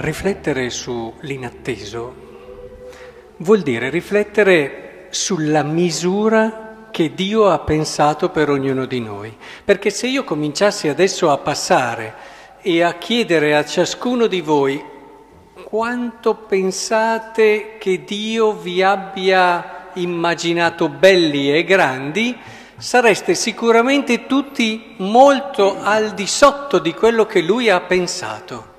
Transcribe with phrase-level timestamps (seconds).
[0.00, 2.28] riflettere sull'inatteso
[3.38, 9.34] vuol dire riflettere sulla misura che Dio ha pensato per ognuno di noi.
[9.64, 12.14] Perché se io cominciassi adesso a passare
[12.62, 14.82] e a chiedere a ciascuno di voi
[15.64, 22.36] quanto pensate che Dio vi abbia immaginato belli e grandi,
[22.76, 28.69] sareste sicuramente tutti molto al di sotto di quello che Lui ha pensato.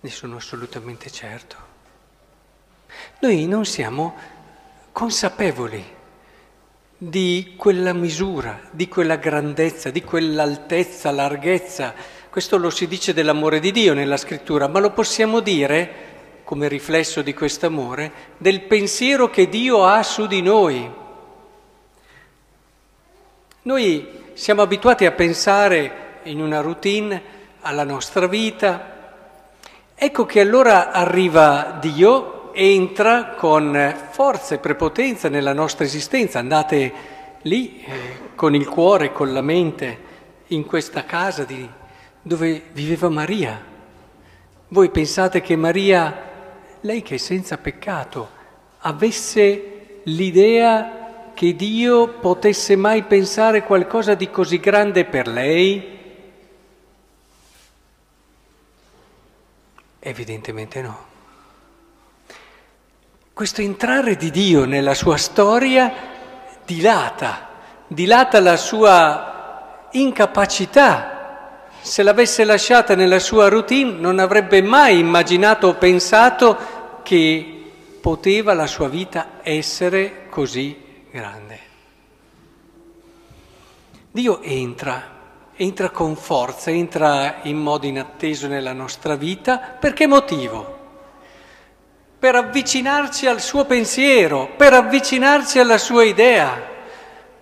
[0.00, 1.56] Ne sono assolutamente certo.
[3.20, 4.14] Noi non siamo
[4.92, 5.94] consapevoli
[6.98, 11.94] di quella misura, di quella grandezza, di quell'altezza, larghezza.
[12.30, 17.22] Questo lo si dice dell'amore di Dio nella scrittura, ma lo possiamo dire, come riflesso
[17.22, 20.90] di quest'amore, del pensiero che Dio ha su di noi.
[23.62, 27.22] Noi siamo abituati a pensare in una routine
[27.60, 28.95] alla nostra vita,
[29.98, 36.38] Ecco che allora arriva Dio, entra con forza e prepotenza nella nostra esistenza.
[36.38, 36.92] Andate
[37.40, 39.98] lì eh, con il cuore, con la mente,
[40.48, 41.66] in questa casa di,
[42.20, 43.58] dove viveva Maria.
[44.68, 46.14] Voi pensate che Maria,
[46.82, 48.28] lei che è senza peccato,
[48.80, 55.95] avesse l'idea che Dio potesse mai pensare qualcosa di così grande per lei?
[60.06, 61.04] Evidentemente no.
[63.32, 65.92] Questo entrare di Dio nella sua storia
[66.64, 67.48] dilata,
[67.88, 71.64] dilata la sua incapacità.
[71.80, 78.68] Se l'avesse lasciata nella sua routine non avrebbe mai immaginato o pensato che poteva la
[78.68, 81.58] sua vita essere così grande.
[84.12, 85.15] Dio entra
[85.56, 89.58] entra con forza, entra in modo inatteso nella nostra vita.
[89.58, 90.74] Per che motivo?
[92.18, 96.74] Per avvicinarci al suo pensiero, per avvicinarci alla sua idea,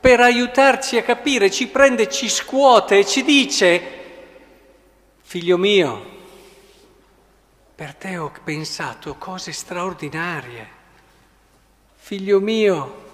[0.00, 3.82] per aiutarci a capire, ci prende, ci scuote e ci dice,
[5.20, 6.10] figlio mio,
[7.74, 10.80] per te ho pensato cose straordinarie.
[11.96, 13.11] Figlio mio,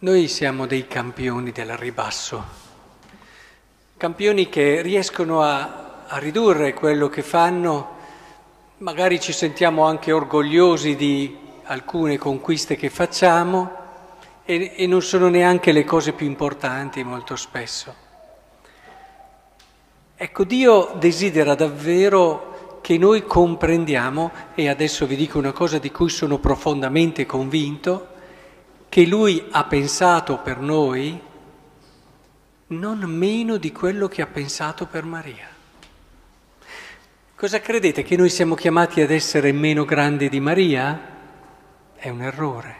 [0.00, 2.44] Noi siamo dei campioni del ribasso,
[3.96, 7.96] campioni che riescono a, a, ridurre quello che fanno,
[8.76, 13.72] magari ci sentiamo anche orgogliosi di alcune conquiste che facciamo
[14.44, 17.92] e, e non sono neanche le cose più importanti molto spesso.
[20.14, 26.08] Ecco, Dio desidera davvero che noi comprendiamo, e adesso vi dico una cosa di cui
[26.08, 28.14] sono profondamente convinto,
[28.88, 31.20] che lui ha pensato per noi
[32.68, 35.46] non meno di quello che ha pensato per Maria.
[37.34, 38.02] Cosa credete?
[38.02, 41.00] Che noi siamo chiamati ad essere meno grandi di Maria?
[41.94, 42.76] È un errore.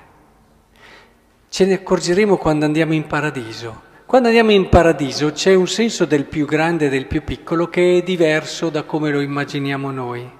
[1.48, 3.86] Ce ne accorgeremo quando andiamo in paradiso.
[4.04, 7.98] Quando andiamo in paradiso c'è un senso del più grande e del più piccolo che
[7.98, 10.37] è diverso da come lo immaginiamo noi.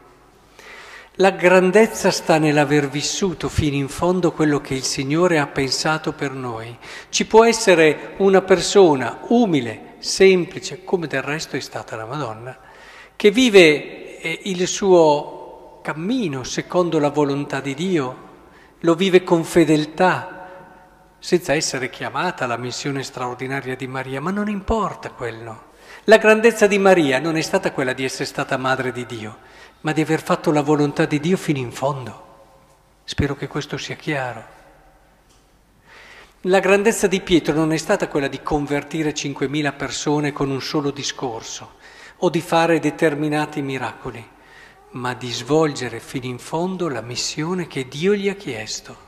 [1.20, 6.30] La grandezza sta nell'aver vissuto fino in fondo quello che il Signore ha pensato per
[6.30, 6.78] noi.
[7.08, 12.56] Ci può essere una persona umile, semplice, come del resto è stata la Madonna,
[13.16, 18.16] che vive eh, il suo cammino secondo la volontà di Dio,
[18.78, 20.46] lo vive con fedeltà,
[21.18, 25.66] senza essere chiamata alla missione straordinaria di Maria, ma non importa quello.
[26.04, 29.38] La grandezza di Maria non è stata quella di essere stata madre di Dio,
[29.80, 32.26] ma di aver fatto la volontà di Dio fino in fondo.
[33.04, 34.56] Spero che questo sia chiaro.
[36.42, 40.90] La grandezza di Pietro non è stata quella di convertire 5.000 persone con un solo
[40.90, 41.76] discorso
[42.18, 44.24] o di fare determinati miracoli,
[44.90, 49.06] ma di svolgere fino in fondo la missione che Dio gli ha chiesto.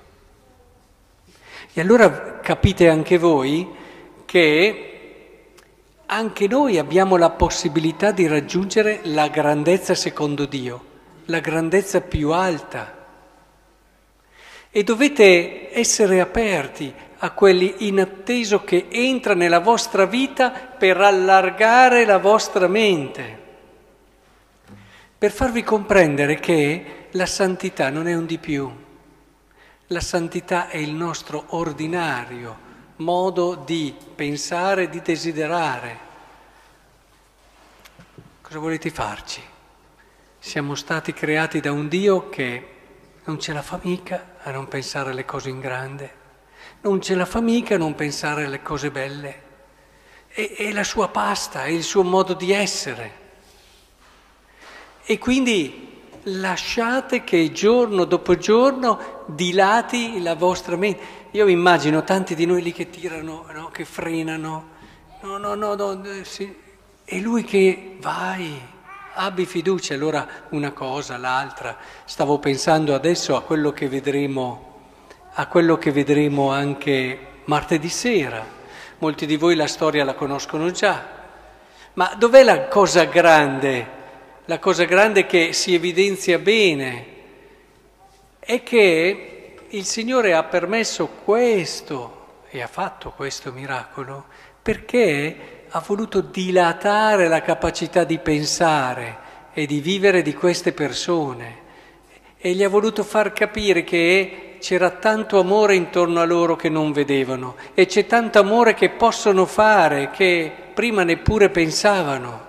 [1.72, 3.68] E allora capite anche voi
[4.24, 4.89] che
[6.12, 10.84] anche noi abbiamo la possibilità di raggiungere la grandezza secondo Dio,
[11.26, 12.98] la grandezza più alta.
[14.70, 22.04] E dovete essere aperti a quelli in atteso che entra nella vostra vita per allargare
[22.04, 23.38] la vostra mente,
[25.16, 28.68] per farvi comprendere che la santità non è un di più,
[29.86, 32.69] la santità è il nostro ordinario
[33.00, 36.08] modo di pensare, di desiderare.
[38.40, 39.42] Cosa volete farci?
[40.38, 42.68] Siamo stati creati da un Dio che
[43.24, 46.14] non ce la fa mica a non pensare alle cose in grande,
[46.82, 49.42] non ce la fa mica a non pensare alle cose belle.
[50.28, 53.18] è, è la sua pasta, è il suo modo di essere.
[55.04, 55.89] E quindi
[56.24, 61.18] lasciate che giorno dopo giorno dilati la vostra mente.
[61.32, 63.68] Io immagino tanti di noi lì che tirano, no?
[63.68, 64.68] che frenano,
[65.22, 66.54] no, no, no, no sì.
[67.04, 68.60] e lui che vai,
[69.14, 71.76] abbi fiducia, allora una cosa, l'altra.
[72.04, 74.78] Stavo pensando adesso a quello che vedremo,
[75.34, 78.58] a quello che vedremo anche martedì sera.
[78.98, 81.02] Molti di voi la storia la conoscono già,
[81.94, 83.98] ma dov'è la cosa grande?
[84.50, 87.06] La cosa grande che si evidenzia bene
[88.40, 94.24] è che il Signore ha permesso questo e ha fatto questo miracolo
[94.60, 99.18] perché ha voluto dilatare la capacità di pensare
[99.52, 101.58] e di vivere di queste persone
[102.36, 106.90] e gli ha voluto far capire che c'era tanto amore intorno a loro che non
[106.90, 112.48] vedevano e c'è tanto amore che possono fare che prima neppure pensavano.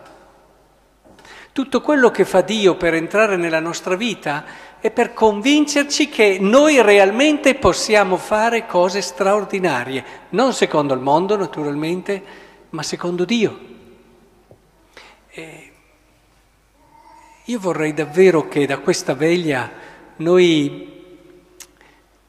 [1.53, 4.45] Tutto quello che fa Dio per entrare nella nostra vita
[4.79, 12.23] è per convincerci che noi realmente possiamo fare cose straordinarie, non secondo il mondo naturalmente,
[12.69, 13.59] ma secondo Dio.
[15.27, 15.71] E
[17.43, 19.69] io vorrei davvero che da questa veglia
[20.17, 20.89] noi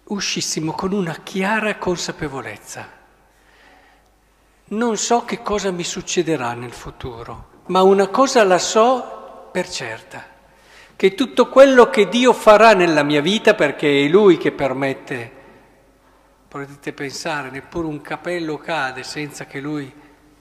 [0.02, 2.88] uscissimo con una chiara consapevolezza.
[4.64, 10.24] Non so che cosa mi succederà nel futuro ma una cosa la so per certa,
[10.96, 15.30] che tutto quello che Dio farà nella mia vita, perché è Lui che permette,
[16.48, 19.92] potete pensare, neppure un capello cade senza che Lui,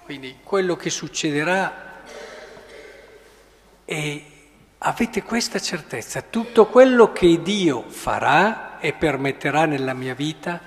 [0.03, 1.89] quindi quello che succederà
[3.85, 4.25] e
[4.79, 10.59] avete questa certezza, tutto quello che Dio farà e permetterà nella mia vita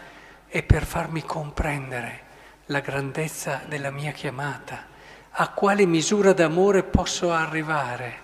[0.46, 2.22] è per farmi comprendere
[2.66, 4.92] la grandezza della mia chiamata
[5.36, 8.22] a quale misura d'amore posso arrivare.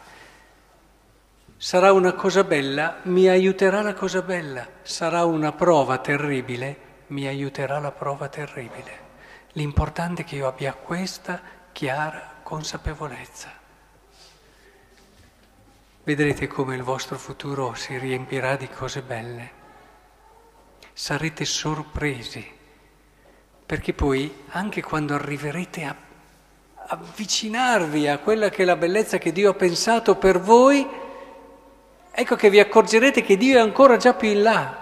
[1.56, 7.80] Sarà una cosa bella, mi aiuterà la cosa bella, sarà una prova terribile, mi aiuterà
[7.80, 9.08] la prova terribile.
[9.54, 11.40] L'importante è che io abbia questa
[11.72, 13.50] chiara consapevolezza.
[16.04, 19.50] Vedrete come il vostro futuro si riempirà di cose belle.
[20.92, 22.48] Sarete sorpresi,
[23.66, 26.08] perché poi anche quando arriverete a
[26.92, 30.84] avvicinarvi a quella che è la bellezza che Dio ha pensato per voi,
[32.10, 34.78] ecco che vi accorgerete che Dio è ancora già più in là.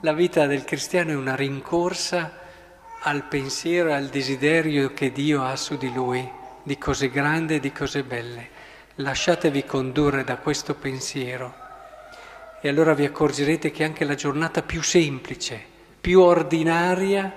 [0.00, 2.44] La vita del cristiano è una rincorsa
[3.00, 6.30] al pensiero e al desiderio che Dio ha su di lui,
[6.62, 8.48] di cose grandi e di cose belle.
[8.96, 11.54] Lasciatevi condurre da questo pensiero
[12.60, 15.58] e allora vi accorgerete che anche la giornata più semplice,
[15.98, 17.32] più ordinaria,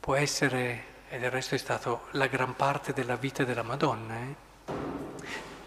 [0.00, 4.16] può essere e del resto è stato la gran parte della vita della Madonna.
[4.16, 4.34] Eh?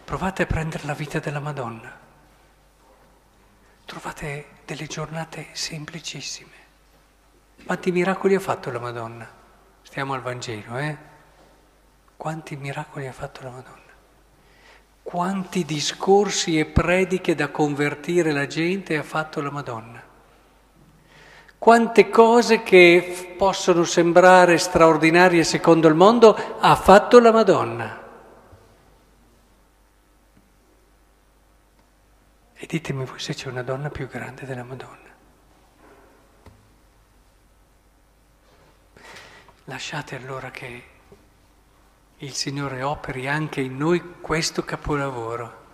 [0.03, 1.97] Provate a prendere la vita della Madonna.
[3.85, 6.51] Trovate delle giornate semplicissime.
[7.63, 9.25] Quanti miracoli ha fatto la Madonna?
[9.83, 10.97] Stiamo al Vangelo, eh?
[12.17, 13.93] Quanti miracoli ha fatto la Madonna?
[15.01, 19.96] Quanti discorsi e prediche da convertire la gente ha fatto la Madonna?
[21.57, 28.05] Quante cose che possono sembrare straordinarie secondo il mondo ha fatto la Madonna.
[32.53, 35.05] E ditemi voi se c'è una donna più grande della Madonna.
[39.65, 40.83] Lasciate allora che
[42.17, 45.65] il Signore operi anche in noi questo capolavoro.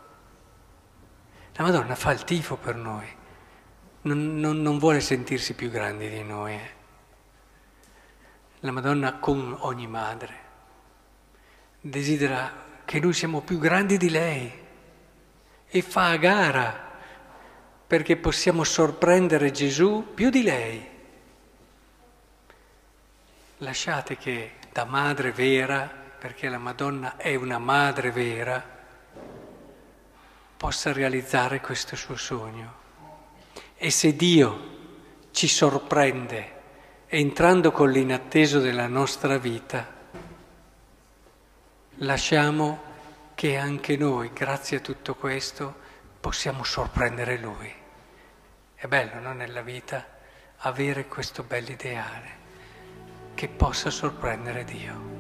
[1.54, 3.22] La Madonna fa il tifo per noi
[4.04, 6.54] non, non, non vuole sentirsi più grandi di noi.
[6.54, 6.72] Eh.
[8.62, 10.42] La Madonna con ogni madre
[11.82, 14.52] desidera che noi siamo più grandi di lei
[15.68, 16.92] e fa a gara
[17.86, 20.90] perché possiamo sorprendere Gesù più di lei.
[23.58, 28.66] Lasciate che da madre vera, perché la Madonna è una madre vera,
[30.58, 32.83] possa realizzare questo suo sogno.
[33.84, 36.52] E se Dio ci sorprende
[37.08, 39.86] entrando con l'inatteso della nostra vita,
[41.96, 42.82] lasciamo
[43.36, 45.76] che anche noi, grazie a tutto questo,
[46.18, 47.70] possiamo sorprendere Lui.
[48.74, 50.08] È bello, no, nella vita
[50.60, 52.30] avere questo bell'ideale
[53.34, 55.13] che possa sorprendere Dio.